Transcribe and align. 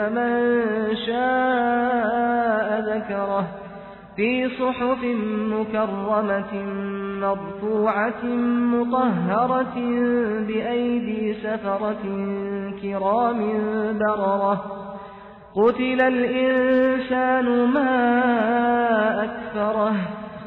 فمن 0.00 0.96
شاء 1.06 2.80
ذكره 2.80 3.46
في 4.16 4.48
صحف 4.48 5.04
مكرمة 5.52 6.52
مرفوعة 7.20 8.24
مطهرة 8.74 9.74
بأيدي 10.46 11.34
سفرة 11.34 12.02
كرام 12.82 13.38
بررة 13.98 14.64
قتل 15.56 16.00
الإنسان 16.02 17.68
ما 17.68 17.90
أكفره 19.24 19.94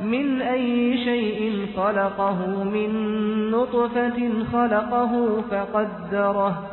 من 0.04 0.42
أي 0.42 0.98
شيء 0.98 1.68
خلقه 1.78 2.64
من 2.64 2.92
نطفة 3.52 4.44
خلقه 4.54 5.42
فقدره 5.52 6.73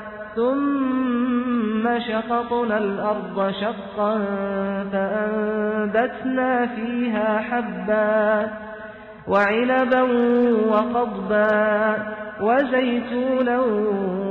ثم 0.35 1.99
شققنا 1.99 2.77
الأرض 2.77 3.51
شقا 3.61 4.25
فأنبتنا 4.91 6.65
فيها 6.65 7.39
حبا 7.39 8.47
وعنبا 9.27 10.01
وقضبا 10.67 11.97
وزيتونا 12.41 13.59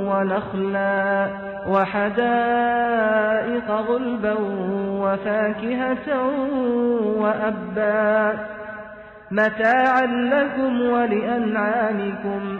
ونخلا 0.09 1.27
وحدائق 1.67 3.01
غلبا 3.71 4.35
وفاكهة 5.01 6.07
وأبا 7.17 8.37
متاعا 9.31 10.05
لكم 10.05 10.81
ولأنعامكم 10.81 12.59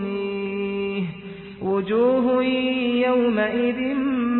وجوه 1.80 2.44
يومئذ 3.08 3.80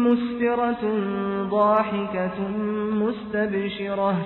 مسفرة 0.06 0.82
ضاحكة 1.50 2.48
مستبشرة 3.02 4.16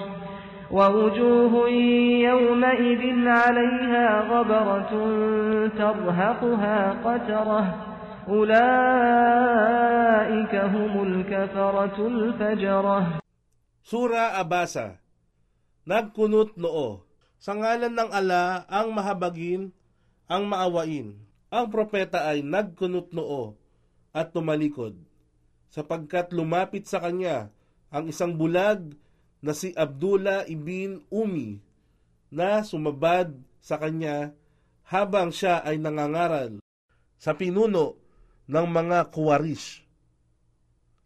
ووجوه 0.70 1.68
يومئذ 2.30 3.02
عليها 3.28 4.20
غبرة 4.20 4.92
ترهقها 5.78 6.78
قترة 7.04 7.62
أولئك 8.28 9.34
هم 10.54 10.92
الكفرة 11.02 12.06
الفجرة 12.06 13.20
Sura 13.80 14.36
Abasa 14.38 15.00
Nagkunot 15.88 16.54
noo 16.60 17.02
Sa 17.40 17.56
ngalan 17.56 17.96
ng 17.96 18.12
ala 18.12 18.68
ang 18.68 18.92
mahabagin, 18.92 19.72
ang 20.28 20.44
maawain. 20.44 21.16
Ang 21.55 21.71
propeta 21.71 22.27
ay 22.27 22.43
nagkunot 22.43 23.15
noo 23.15 23.55
at 24.11 24.35
tumalikod, 24.35 24.99
sapagkat 25.71 26.35
lumapit 26.35 26.83
sa 26.83 26.99
kanya 26.99 27.47
ang 27.87 28.11
isang 28.11 28.35
bulag 28.35 28.91
na 29.39 29.55
si 29.55 29.71
Abdullah 29.71 30.43
ibn 30.51 30.99
Umi 31.07 31.63
na 32.27 32.59
sumabad 32.59 33.31
sa 33.63 33.79
kanya 33.79 34.35
habang 34.83 35.31
siya 35.31 35.63
ay 35.63 35.79
nangangaral 35.79 36.59
sa 37.15 37.31
pinuno 37.39 37.95
ng 38.51 38.67
mga 38.67 39.15
kuwarish. 39.15 39.87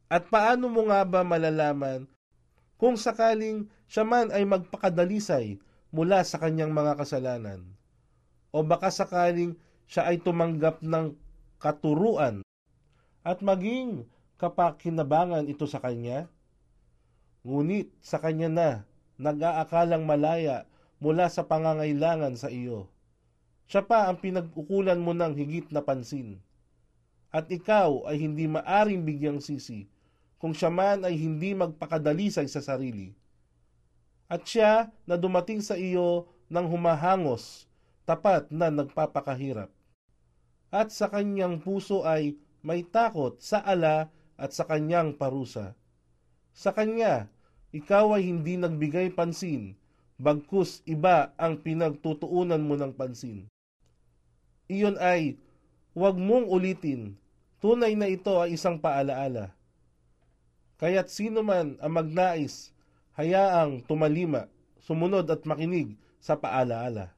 At 0.09 0.33
paano 0.33 0.65
mo 0.65 0.89
nga 0.89 1.05
ba 1.05 1.21
malalaman 1.21 2.09
kung 2.81 2.97
sakaling 2.97 3.69
siya 3.85 4.01
man 4.01 4.33
ay 4.33 4.49
magpakadalisay 4.49 5.61
mula 5.93 6.25
sa 6.25 6.41
kanyang 6.41 6.73
mga 6.73 6.97
kasalanan? 6.97 7.61
O 8.49 8.65
baka 8.65 8.89
sakaling 8.89 9.53
siya 9.89 10.05
ay 10.05 10.21
tumanggap 10.21 10.85
ng 10.85 11.17
katuruan 11.57 12.45
at 13.25 13.41
maging 13.41 14.05
kapakinabangan 14.37 15.49
ito 15.49 15.65
sa 15.65 15.81
kanya? 15.81 16.29
Ngunit 17.41 17.89
sa 17.97 18.21
kanya 18.21 18.49
na 18.53 18.69
nag-aakalang 19.17 20.05
malaya 20.05 20.69
mula 21.01 21.25
sa 21.27 21.43
pangangailangan 21.49 22.37
sa 22.37 22.53
iyo. 22.53 22.87
Siya 23.65 23.81
pa 23.81 24.05
ang 24.05 24.21
pinag-ukulan 24.21 25.01
mo 25.01 25.17
ng 25.17 25.33
higit 25.33 25.67
na 25.73 25.81
pansin. 25.81 26.37
At 27.33 27.49
ikaw 27.49 28.09
ay 28.09 28.21
hindi 28.21 28.45
maaring 28.45 29.05
bigyang 29.05 29.41
sisi 29.41 29.89
kung 30.37 30.53
siya 30.53 30.69
man 30.69 31.01
ay 31.05 31.17
hindi 31.17 31.57
magpakadalisay 31.57 32.45
sa 32.45 32.61
sarili. 32.61 33.13
At 34.29 34.45
siya 34.45 34.93
na 35.09 35.17
dumating 35.17 35.65
sa 35.65 35.73
iyo 35.73 36.29
ng 36.49 36.65
humahangos, 36.65 37.65
tapat 38.05 38.49
na 38.49 38.69
nagpapakahirap. 38.69 39.78
At 40.69 40.93
sa 40.93 41.09
kanyang 41.09 41.65
puso 41.65 42.05
ay 42.05 42.37
may 42.61 42.85
takot 42.85 43.41
sa 43.41 43.65
ala 43.65 44.13
at 44.37 44.53
sa 44.53 44.69
kanyang 44.69 45.17
parusa. 45.17 45.73
Sa 46.53 46.69
kanya, 46.73 47.25
ikaw 47.73 48.17
ay 48.17 48.29
hindi 48.29 48.57
nagbigay 48.57 49.13
pansin, 49.13 49.73
bagkus 50.21 50.85
iba 50.85 51.33
ang 51.41 51.61
pinagtutuunan 51.61 52.61
mo 52.61 52.77
ng 52.77 52.93
pansin. 52.93 53.49
Iyon 54.69 55.01
ay, 55.01 55.41
huwag 55.97 56.21
mong 56.21 56.45
ulitin, 56.45 57.17
tunay 57.57 57.97
na 57.97 58.05
ito 58.05 58.37
ay 58.37 58.53
isang 58.53 58.77
paalaala. 58.77 59.49
Kaya't 60.77 61.09
sino 61.09 61.41
man 61.41 61.75
ang 61.81 61.93
magnais, 61.97 62.71
hayaang 63.17 63.81
tumalima, 63.83 64.45
sumunod 64.79 65.25
at 65.27 65.43
makinig 65.43 65.97
sa 66.21 66.37
paalaala. 66.37 67.11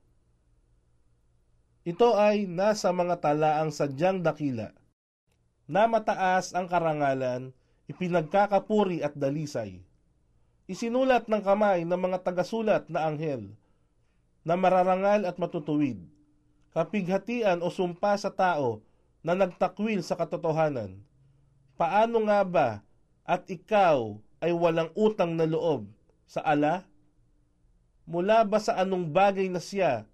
Ito 1.81 2.13
ay 2.13 2.45
nasa 2.45 2.94
mga 2.94 3.18
talaang 3.18 3.74
sadyang 3.74 4.22
dakila, 4.22 4.69
na 5.66 5.89
mataas 5.89 6.54
ang 6.54 6.69
karangalan, 6.69 7.50
ipinagkakapuri 7.89 9.01
at 9.01 9.18
dalisay. 9.18 9.81
Isinulat 10.69 11.25
ng 11.25 11.42
kamay 11.42 11.81
ng 11.81 11.98
mga 11.98 12.22
tagasulat 12.22 12.86
na 12.86 13.10
anghel, 13.10 13.57
na 14.45 14.54
mararangal 14.54 15.25
at 15.25 15.42
matutuwid, 15.42 15.98
kapighatian 16.69 17.66
o 17.66 17.74
sumpa 17.74 18.13
sa 18.13 18.30
tao 18.30 18.86
na 19.25 19.33
nagtakwil 19.33 20.06
sa 20.06 20.13
katotohanan, 20.13 21.01
Paano 21.81 22.22
nga 22.30 22.45
ba 22.45 22.69
at 23.25 23.50
ikaw 23.50 24.13
ay 24.38 24.54
walang 24.54 24.94
utang 24.94 25.33
na 25.33 25.50
loob 25.50 25.89
sa 26.30 26.45
ala? 26.45 26.86
Mula 28.06 28.45
ba 28.45 28.62
sa 28.62 28.78
anong 28.78 29.10
bagay 29.10 29.50
na 29.50 29.57
siya 29.57 30.06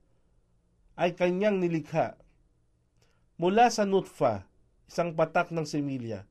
ay 0.97 1.13
kanyang 1.13 1.61
nilikha? 1.61 2.17
Mula 3.37 3.69
sa 3.69 3.85
nutfa, 3.85 4.49
isang 4.89 5.13
patak 5.13 5.53
ng 5.53 5.63
semilya, 5.63 6.25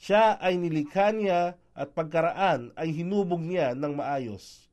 siya 0.00 0.40
ay 0.40 0.56
nilikha 0.56 1.12
niya 1.12 1.60
at 1.76 1.92
pagkaraan 1.92 2.72
ay 2.74 2.90
hinubog 2.90 3.44
niya 3.44 3.76
ng 3.76 3.92
maayos. 3.94 4.72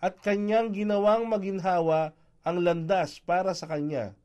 At 0.00 0.22
kanyang 0.22 0.72
ginawang 0.72 1.28
maginhawa 1.28 2.16
ang 2.40 2.64
landas 2.64 3.20
para 3.20 3.52
sa 3.52 3.68
kanya. 3.68 4.16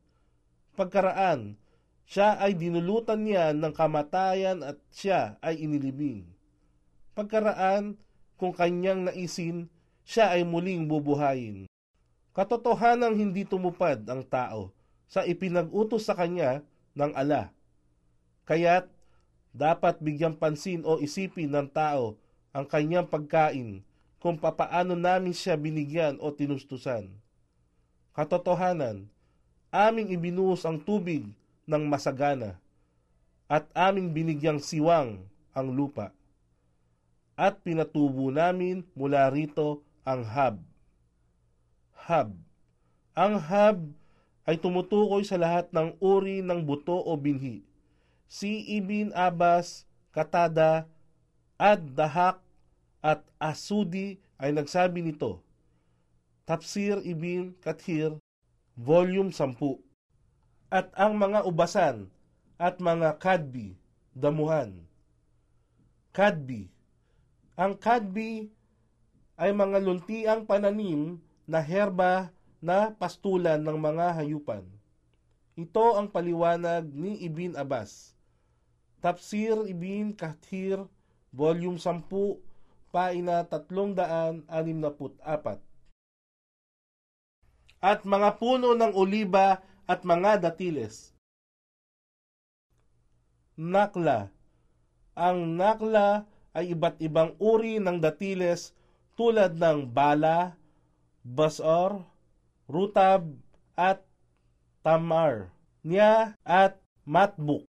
Pagkaraan, 0.72 1.60
siya 2.06 2.38
ay 2.38 2.54
dinulutan 2.54 3.26
niya 3.26 3.50
ng 3.50 3.74
kamatayan 3.74 4.62
at 4.62 4.78
siya 4.94 5.36
ay 5.42 5.58
inilibing. 5.60 6.24
Pagkaraan, 7.18 7.98
kung 8.38 8.54
kanyang 8.54 9.10
naisin, 9.10 9.68
siya 10.06 10.32
ay 10.36 10.46
muling 10.46 10.86
bubuhayin. 10.86 11.66
Katotohanang 12.36 13.16
hindi 13.16 13.48
tumupad 13.48 14.04
ang 14.12 14.20
tao 14.20 14.68
sa 15.08 15.24
ipinag-utos 15.24 16.04
sa 16.04 16.12
kanya 16.12 16.60
ng 16.92 17.16
ala. 17.16 17.48
Kaya't 18.44 18.92
dapat 19.56 19.96
bigyang 20.04 20.36
pansin 20.36 20.84
o 20.84 21.00
isipin 21.00 21.48
ng 21.48 21.64
tao 21.72 22.20
ang 22.52 22.68
kanyang 22.68 23.08
pagkain 23.08 23.80
kung 24.20 24.36
papaano 24.36 24.92
namin 24.92 25.32
siya 25.32 25.56
binigyan 25.56 26.20
o 26.20 26.28
tinustusan. 26.28 27.08
Katotohanan, 28.12 29.08
aming 29.72 30.12
ibinuhos 30.12 30.68
ang 30.68 30.76
tubig 30.76 31.24
ng 31.64 31.88
masagana 31.88 32.60
at 33.48 33.64
aming 33.72 34.12
binigyang 34.12 34.60
siwang 34.60 35.24
ang 35.56 35.72
lupa. 35.72 36.12
At 37.32 37.64
pinatubo 37.64 38.28
namin 38.28 38.84
mula 38.92 39.24
rito 39.32 39.80
ang 40.04 40.20
hab. 40.20 40.60
Hab. 42.06 42.38
Ang 43.18 43.34
hab 43.42 43.82
ay 44.46 44.54
tumutukoy 44.62 45.26
sa 45.26 45.34
lahat 45.34 45.66
ng 45.74 45.98
uri 45.98 46.38
ng 46.38 46.62
buto 46.62 46.94
o 46.94 47.18
binhi 47.18 47.66
si 48.26 48.66
Ibn 48.78 49.14
Abbas, 49.14 49.86
Katada, 50.10 50.86
Ad 51.56 51.94
Dahak 51.96 52.42
at 53.00 53.22
Asudi 53.38 54.18
ay 54.36 54.52
nagsabi 54.52 55.00
nito. 55.00 55.40
Tafsir 56.46 57.02
Ibn 57.02 57.58
Kathir, 57.58 58.18
Volume 58.76 59.32
10. 59.32 59.82
At 60.70 60.92
ang 60.94 61.16
mga 61.16 61.46
ubasan 61.46 62.10
at 62.60 62.78
mga 62.78 63.18
kadbi, 63.18 63.74
damuhan. 64.12 64.84
Kadbi. 66.12 66.70
Ang 67.56 67.78
kadbi 67.80 68.52
ay 69.40 69.50
mga 69.52 69.78
luntiang 69.80 70.44
pananim 70.44 71.18
na 71.46 71.62
herba 71.62 72.34
na 72.58 72.90
pastulan 72.90 73.62
ng 73.62 73.78
mga 73.78 74.18
hayupan. 74.18 74.66
Ito 75.56 75.96
ang 75.96 76.12
paliwanag 76.12 76.90
ni 76.92 77.24
Ibn 77.24 77.56
Abbas. 77.56 78.12
Tafsir 79.00 79.54
Ibn 79.54 80.12
Kathir, 80.12 80.84
Volume 81.32 81.78
10, 81.78 82.02
Paina 82.92 83.46
364. 83.46 84.50
At 87.80 88.02
mga 88.02 88.28
puno 88.36 88.74
ng 88.74 88.92
oliba 88.92 89.62
at 89.86 90.02
mga 90.02 90.50
datiles. 90.50 91.14
Nakla. 93.56 94.28
Ang 95.16 95.56
nakla 95.56 96.26
ay 96.52 96.76
iba't 96.76 97.00
ibang 97.00 97.32
uri 97.40 97.80
ng 97.80 97.96
datiles 97.96 98.76
tulad 99.16 99.56
ng 99.56 99.88
bala, 99.88 100.56
basor, 101.26 102.06
rutab, 102.70 103.26
at 103.74 104.06
tamar, 104.86 105.50
niya 105.82 106.38
at 106.46 106.78
matbuk 107.02 107.66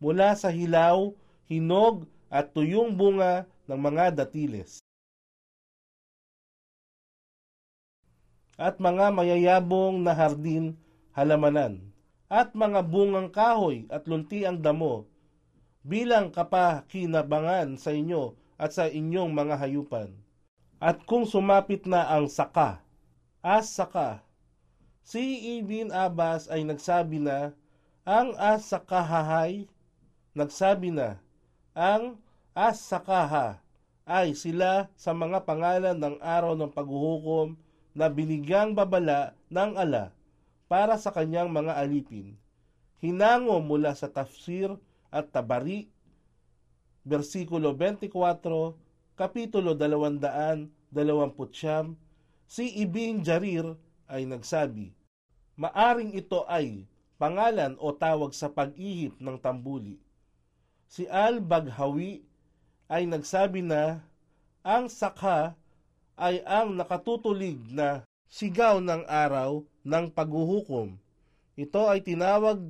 mula 0.00 0.32
sa 0.32 0.48
hilaw, 0.48 1.12
hinog 1.48 2.08
at 2.32 2.56
tuyong 2.56 2.96
bunga 2.96 3.44
ng 3.68 3.80
mga 3.80 4.16
datiles. 4.16 4.80
At 8.56 8.80
mga 8.80 9.12
mayayabong 9.12 10.00
na 10.00 10.16
hardin, 10.16 10.80
halamanan, 11.12 11.92
at 12.32 12.56
mga 12.56 12.80
bungang 12.80 13.28
kahoy 13.28 13.84
at 13.92 14.08
lunti 14.08 14.48
ang 14.48 14.64
damo, 14.64 15.04
bilang 15.84 16.32
kapakinabangan 16.32 17.76
sa 17.76 17.92
inyo 17.92 18.32
at 18.56 18.72
sa 18.72 18.88
inyong 18.88 19.30
mga 19.36 19.54
hayupan. 19.60 20.10
At 20.80 21.04
kung 21.04 21.28
sumapit 21.28 21.84
na 21.84 22.08
ang 22.08 22.28
saka, 22.28 22.85
as 23.46 23.70
saka, 23.70 24.26
si 25.06 25.54
Ibn 25.62 25.94
Abbas 25.94 26.50
ay 26.50 26.66
nagsabi 26.66 27.22
na 27.22 27.54
ang 28.02 28.34
as 28.34 28.66
sakahahay 28.66 29.70
nagsabi 30.36 30.92
na, 30.92 31.16
ang 31.72 32.20
As-Sakaha 32.52 33.64
ay 34.04 34.36
sila 34.36 34.92
sa 34.92 35.16
mga 35.16 35.48
pangalan 35.48 35.96
ng 35.96 36.20
araw 36.20 36.52
ng 36.52 36.68
paghuhukom 36.68 37.56
na 37.96 38.12
binigyang 38.12 38.76
babala 38.76 39.32
ng 39.48 39.72
ala 39.80 40.12
para 40.68 41.00
sa 41.00 41.08
kanyang 41.08 41.48
mga 41.48 41.72
alipin. 41.72 42.36
Hinango 43.00 43.56
mula 43.64 43.96
sa 43.96 44.12
tafsir 44.12 44.76
at 45.08 45.32
tabari, 45.32 45.88
versikulo 47.00 47.72
24, 47.72 48.12
kapitulo 49.16 49.72
229, 49.72 50.68
si 52.46 52.70
Ibn 52.82 53.22
Jarir 53.26 53.76
ay 54.06 54.26
nagsabi, 54.26 54.94
Maaring 55.58 56.14
ito 56.14 56.46
ay 56.46 56.86
pangalan 57.18 57.74
o 57.80 57.90
tawag 57.92 58.32
sa 58.36 58.50
pag-ihip 58.50 59.16
ng 59.18 59.36
tambuli 59.40 60.00
si 60.86 61.04
Al-Baghawi 61.10 62.22
ay 62.86 63.02
nagsabi 63.10 63.62
na 63.62 64.02
ang 64.62 64.86
sakha 64.86 65.54
ay 66.16 66.40
ang 66.46 66.72
nakatutulig 66.74 67.58
na 67.68 68.06
sigaw 68.30 68.80
ng 68.80 69.04
araw 69.06 69.62
ng 69.84 70.06
paghuhukom. 70.10 70.96
Ito 71.58 71.90
ay 71.90 72.02
tinawag 72.02 72.62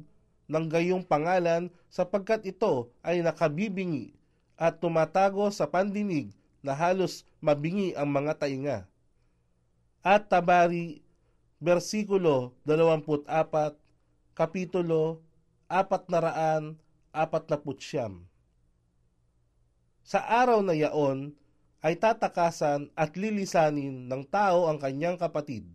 ng 0.46 0.66
gayong 0.66 1.04
pangalan 1.04 1.70
sapagkat 1.92 2.44
ito 2.48 2.90
ay 3.04 3.22
nakabibingi 3.22 4.16
at 4.56 4.80
tumatago 4.80 5.48
sa 5.52 5.68
pandinig 5.68 6.32
na 6.64 6.72
halos 6.72 7.22
mabingi 7.38 7.94
ang 7.94 8.08
mga 8.10 8.32
tainga. 8.40 8.78
At 10.06 10.30
Tabari, 10.30 11.02
versikulo 11.58 12.54
24, 12.62 13.26
kapitulo 14.38 15.18
400 15.66 16.78
apat 17.10 17.42
na 17.50 17.58
putsyam. 17.58 18.22
Sa 20.06 20.22
araw 20.22 20.62
na 20.62 20.78
yaon 20.78 21.34
ay 21.82 21.98
tatakasan 21.98 22.86
at 22.94 23.18
lilisanin 23.18 24.06
ng 24.06 24.22
tao 24.30 24.70
ang 24.70 24.78
kanyang 24.78 25.18
kapatid, 25.18 25.66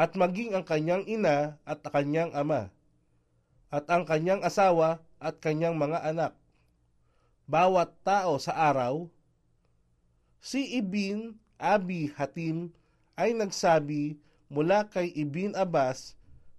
at 0.00 0.16
maging 0.16 0.56
ang 0.56 0.64
kanyang 0.64 1.04
ina 1.04 1.60
at 1.68 1.84
kanyang 1.92 2.32
ama, 2.32 2.72
at 3.68 3.84
ang 3.92 4.08
kanyang 4.08 4.40
asawa 4.48 5.04
at 5.20 5.36
kanyang 5.44 5.76
mga 5.76 6.08
anak. 6.08 6.32
Bawat 7.44 8.00
tao 8.00 8.40
sa 8.40 8.56
araw, 8.56 9.12
si 10.40 10.80
Ibin 10.80 11.36
Abi 11.60 12.08
Hatim 12.16 12.72
ay 13.16 13.32
nagsabi 13.32 14.20
mula 14.52 14.86
kay 14.86 15.10
Ibin 15.16 15.56
Abbas 15.56 16.14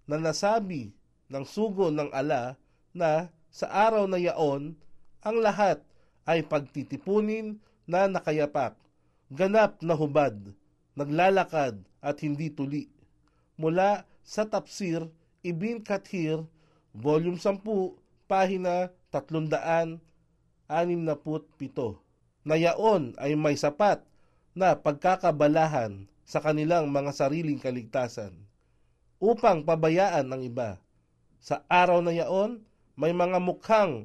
na 0.09 0.19
nasabi 0.19 0.91
ng 1.29 1.45
sugo 1.45 1.93
ng 1.93 2.09
ala 2.11 2.57
na 2.91 3.29
sa 3.53 3.69
araw 3.69 4.09
na 4.09 4.19
yaon, 4.19 4.75
ang 5.23 5.37
lahat 5.39 5.79
ay 6.27 6.43
pagtitipunin 6.43 7.57
na 7.87 8.05
nakayapak, 8.05 8.75
ganap 9.31 9.79
na 9.79 9.95
hubad, 9.95 10.35
naglalakad 10.97 11.79
at 12.03 12.17
hindi 12.19 12.51
tuli. 12.51 12.91
Mula 13.55 14.03
sa 14.27 14.43
Tapsir, 14.43 15.07
Ibn 15.41 15.81
Kathir, 15.81 16.43
Volume 16.91 17.39
10, 17.39 17.63
pahina 18.27 18.91
367. 19.13 21.95
Na 22.43 22.55
yaon 22.55 23.15
ay 23.19 23.35
may 23.35 23.55
sapat 23.55 24.03
na 24.51 24.75
pagkakabalahan 24.75 26.07
sa 26.27 26.43
kanilang 26.43 26.91
mga 26.91 27.15
sariling 27.15 27.55
kaligtasan 27.55 28.35
upang 29.23 29.63
pabayaan 29.63 30.27
ng 30.27 30.43
iba. 30.43 30.75
Sa 31.39 31.63
araw 31.71 32.03
na 32.03 32.11
yaon, 32.11 32.59
may 32.99 33.15
mga 33.15 33.39
mukhang 33.39 34.03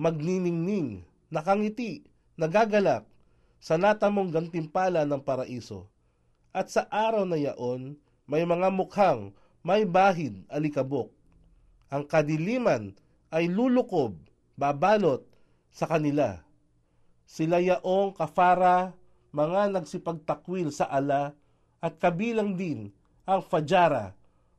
magniningning, 0.00 1.04
nakangiti, 1.28 2.08
nagagalak 2.40 3.04
sa 3.60 3.76
natamong 3.76 4.32
gantimpala 4.32 5.04
ng 5.04 5.20
paraiso. 5.20 5.84
At 6.50 6.72
sa 6.72 6.88
araw 6.88 7.28
na 7.28 7.36
yaon, 7.36 8.00
may 8.24 8.48
mga 8.48 8.72
mukhang 8.72 9.36
may 9.60 9.84
bahid 9.84 10.48
alikabok. 10.48 11.12
Ang 11.92 12.08
kadiliman 12.08 12.96
ay 13.28 13.52
lulukob, 13.52 14.16
babalot 14.56 15.28
sa 15.68 15.84
kanila. 15.84 16.40
Sila 17.28 17.60
yaong 17.60 18.16
kafara, 18.16 18.96
mga 19.30 19.76
nagsipagtakwil 19.76 20.72
sa 20.72 20.88
ala, 20.88 21.36
at 21.80 21.96
kabilang 21.96 22.54
din 22.54 22.92
ang 23.24 23.40
fajara, 23.40 24.12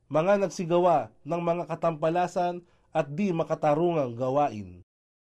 mga 0.10 0.46
nagsigawa 0.46 1.14
ng 1.22 1.42
mga 1.42 1.64
katampalasan 1.70 2.66
at 2.92 3.08
di 3.08 3.32
makatarungang 3.32 4.18
gawain. 4.18 4.82